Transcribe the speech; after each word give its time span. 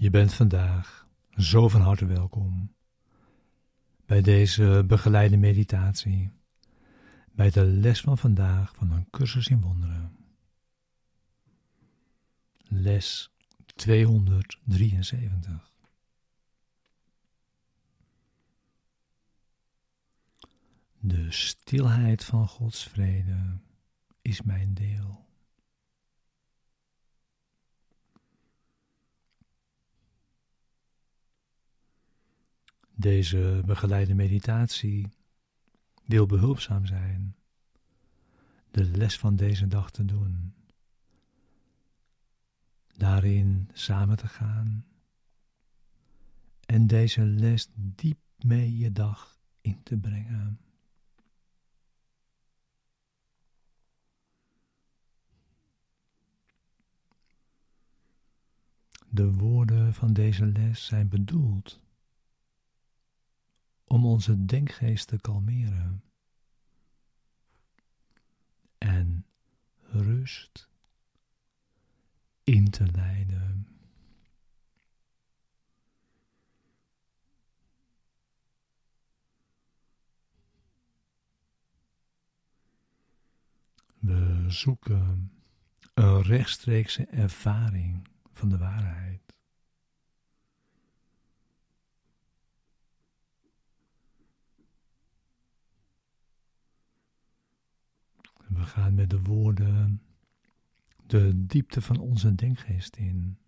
Je 0.00 0.10
bent 0.10 0.34
vandaag 0.34 1.08
zo 1.36 1.68
van 1.68 1.80
harte 1.80 2.06
welkom 2.06 2.74
bij 4.06 4.22
deze 4.22 4.84
begeleide 4.86 5.36
meditatie, 5.36 6.30
bij 7.32 7.50
de 7.50 7.64
les 7.64 8.00
van 8.00 8.18
vandaag 8.18 8.74
van 8.74 8.90
een 8.90 9.10
cursus 9.10 9.48
in 9.48 9.60
wonderen. 9.60 10.16
Les 12.62 13.32
273. 13.74 15.72
De 20.98 21.32
stilheid 21.32 22.24
van 22.24 22.48
Gods 22.48 22.84
vrede 22.84 23.58
is 24.22 24.42
mijn 24.42 24.74
deel. 24.74 25.27
Deze 33.00 33.62
begeleide 33.66 34.14
meditatie 34.14 35.08
wil 36.04 36.26
behulpzaam 36.26 36.86
zijn 36.86 37.36
de 38.70 38.84
les 38.84 39.18
van 39.18 39.36
deze 39.36 39.66
dag 39.66 39.90
te 39.90 40.04
doen, 40.04 40.54
daarin 42.96 43.70
samen 43.72 44.16
te 44.16 44.26
gaan 44.26 44.86
en 46.66 46.86
deze 46.86 47.22
les 47.24 47.68
diep 47.74 48.18
mee 48.38 48.76
je 48.76 48.92
dag 48.92 49.38
in 49.60 49.82
te 49.82 49.96
brengen. 49.96 50.60
De 59.08 59.32
woorden 59.32 59.94
van 59.94 60.12
deze 60.12 60.46
les 60.46 60.86
zijn 60.86 61.08
bedoeld 61.08 61.86
om 63.88 64.06
onze 64.06 64.44
denkgeest 64.44 65.08
te 65.08 65.20
kalmeren 65.20 66.02
en 68.78 69.26
rust 69.80 70.68
in 72.42 72.70
te 72.70 72.86
leiden. 72.86 73.66
We 83.98 84.44
zoeken 84.48 85.32
een 85.94 86.22
rechtstreekse 86.22 87.06
ervaring 87.06 88.08
van 88.32 88.48
de 88.48 88.58
waarheid. 88.58 89.27
Gaan 98.68 98.94
met 98.94 99.10
de 99.10 99.22
woorden 99.22 100.02
de 101.06 101.46
diepte 101.46 101.82
van 101.82 101.98
onze 101.98 102.34
denkgeest 102.34 102.96
in. 102.96 103.38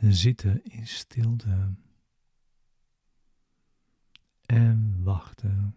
Zitten 0.00 0.64
in 0.64 0.86
stilte 0.86 1.74
en 4.46 5.02
wachten. 5.02 5.74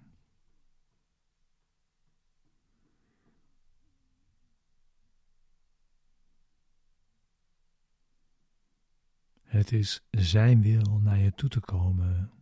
Het 9.44 9.72
is 9.72 10.02
Zijn 10.10 10.62
wil 10.62 11.00
naar 11.00 11.18
je 11.18 11.34
toe 11.34 11.50
te 11.50 11.60
komen 11.60 12.41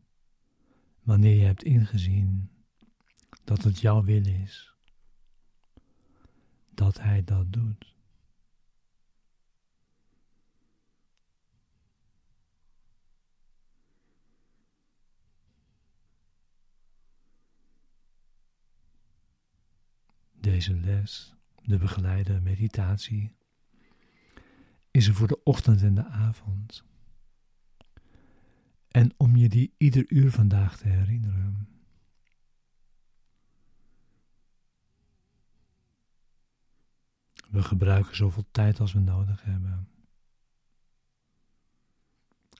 wanneer 1.09 1.35
je 1.35 1.45
hebt 1.45 1.63
ingezien 1.63 2.49
dat 3.43 3.63
het 3.63 3.79
jouw 3.79 4.03
wil 4.03 4.25
is, 4.25 4.75
dat 6.69 6.99
Hij 6.99 7.23
dat 7.23 7.53
doet. 7.53 7.95
Deze 20.31 20.73
les, 20.73 21.35
de 21.63 21.77
begeleide 21.77 22.41
meditatie, 22.41 23.35
is 24.91 25.07
er 25.07 25.13
voor 25.13 25.27
de 25.27 25.43
ochtend 25.43 25.81
en 25.81 25.95
de 25.95 26.05
avond 26.05 26.83
en 28.91 29.13
om 29.17 29.35
je 29.35 29.49
die 29.49 29.73
ieder 29.77 30.11
uur 30.11 30.31
vandaag 30.31 30.77
te 30.77 30.87
herinneren. 30.87 31.67
We 37.49 37.63
gebruiken 37.63 38.15
zoveel 38.15 38.45
tijd 38.51 38.79
als 38.79 38.93
we 38.93 38.99
nodig 38.99 39.43
hebben 39.43 39.89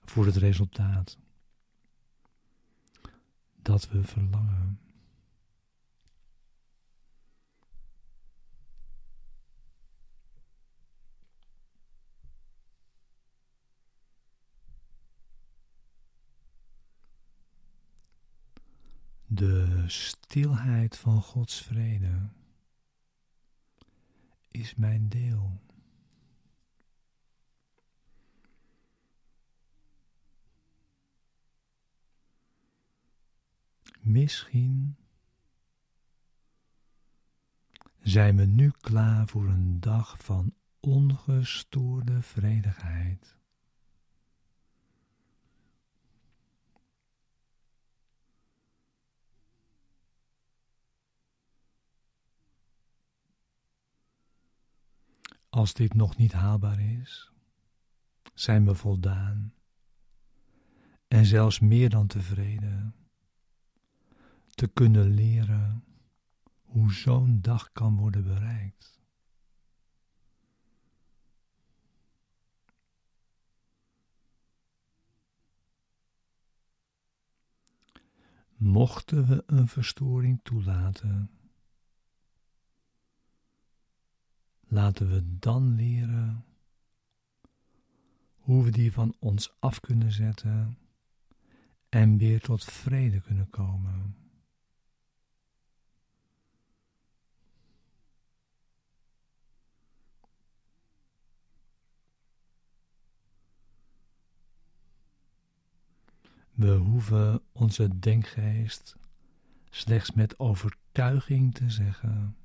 voor 0.04 0.26
het 0.26 0.36
resultaat 0.36 1.18
dat 3.62 3.88
we 3.88 4.04
verlangen. 4.04 4.89
De 19.40 19.84
stilheid 19.86 20.96
van 20.96 21.22
Gods 21.22 21.62
vrede 21.62 22.28
is 24.48 24.74
mijn 24.74 25.08
deel. 25.08 25.60
Misschien 34.00 34.96
zijn 38.00 38.36
we 38.36 38.44
nu 38.44 38.70
klaar 38.80 39.28
voor 39.28 39.48
een 39.48 39.80
dag 39.80 40.24
van 40.24 40.54
ongestoorde 40.80 42.22
vredigheid. 42.22 43.39
Als 55.50 55.74
dit 55.74 55.94
nog 55.94 56.16
niet 56.16 56.32
haalbaar 56.32 56.80
is, 56.80 57.32
zijn 58.34 58.66
we 58.66 58.74
voldaan 58.74 59.54
en 61.08 61.26
zelfs 61.26 61.60
meer 61.60 61.90
dan 61.90 62.06
tevreden 62.06 62.94
te 64.50 64.68
kunnen 64.68 65.14
leren 65.14 65.84
hoe 66.62 66.92
zo'n 66.92 67.40
dag 67.40 67.72
kan 67.72 67.96
worden 67.96 68.24
bereikt. 68.24 69.00
Mochten 78.56 79.26
we 79.26 79.42
een 79.46 79.68
verstoring 79.68 80.40
toelaten, 80.42 81.30
Laten 84.72 85.10
we 85.10 85.38
dan 85.38 85.74
leren 85.74 86.44
hoe 88.36 88.64
we 88.64 88.70
die 88.70 88.92
van 88.92 89.16
ons 89.18 89.54
af 89.58 89.80
kunnen 89.80 90.12
zetten 90.12 90.78
en 91.88 92.16
weer 92.18 92.40
tot 92.40 92.64
vrede 92.64 93.20
kunnen 93.20 93.50
komen. 93.50 94.16
We 106.50 106.72
hoeven 106.72 107.42
onze 107.52 107.98
denkgeest 107.98 108.96
slechts 109.70 110.12
met 110.12 110.38
overtuiging 110.38 111.54
te 111.54 111.70
zeggen. 111.70 112.39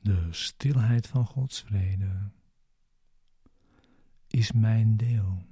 De 0.00 0.28
stilheid 0.30 1.06
van 1.06 1.26
Gods 1.26 1.62
vrede 1.62 2.30
is 4.26 4.52
mijn 4.52 4.96
deel. 4.96 5.46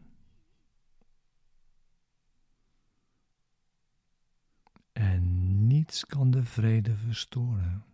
En 4.93 5.67
niets 5.67 6.07
kan 6.07 6.31
de 6.31 6.45
vrede 6.45 6.97
verstoren. 6.97 7.85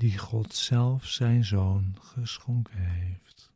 die 0.00 0.18
God 0.18 0.54
zelf 0.54 1.06
zijn 1.06 1.44
zoon 1.44 1.96
geschonken 2.00 2.78
heeft. 2.78 3.49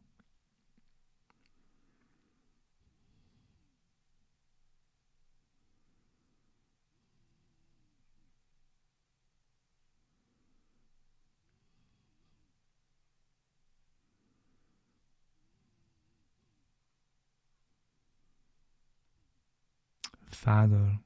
Vader, 20.34 21.00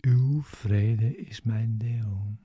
uw 0.00 0.42
vrede 0.42 1.16
is 1.16 1.42
mijn 1.42 1.78
deel. 1.78 2.36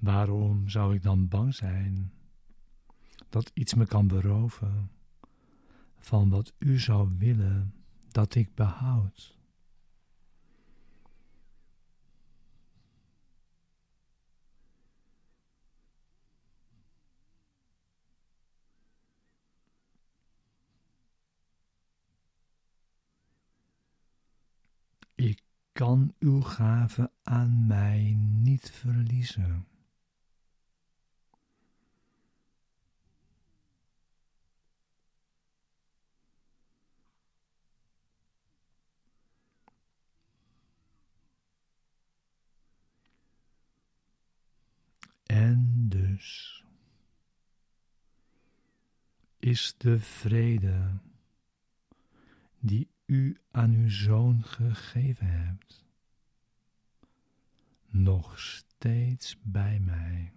Waarom 0.00 0.68
zou 0.68 0.94
ik 0.94 1.02
dan 1.02 1.28
bang 1.28 1.54
zijn 1.54 2.12
dat 3.28 3.50
iets 3.54 3.74
me 3.74 3.86
kan 3.86 4.06
beroven 4.06 4.90
van 6.00 6.28
wat 6.28 6.52
u 6.58 6.78
zou 6.78 7.14
willen 7.18 7.74
dat 8.08 8.34
ik 8.34 8.54
behoud? 8.54 9.38
Ik 25.14 25.42
kan 25.72 26.14
uw 26.18 26.40
gave 26.40 27.10
aan 27.22 27.66
mij 27.66 28.12
niet 28.18 28.70
verliezen. 28.70 29.69
Is 49.38 49.74
de 49.76 50.00
vrede 50.00 50.98
die 52.58 52.90
u 53.06 53.40
aan 53.50 53.74
uw 53.74 53.90
zoon 53.90 54.44
gegeven 54.44 55.26
hebt, 55.26 55.84
nog 57.86 58.40
steeds 58.40 59.36
bij 59.42 59.80
mij. 59.80 60.32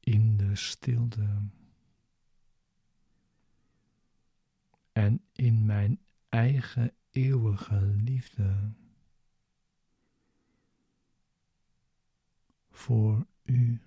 In 0.00 0.36
de 0.36 0.56
stilte 0.56 1.42
en 4.92 5.22
in 5.32 5.64
mijn 5.64 6.00
eigen 6.28 6.94
eeuwige 7.10 7.80
liefde 7.80 8.72
voor 12.70 13.26
u. 13.44 13.80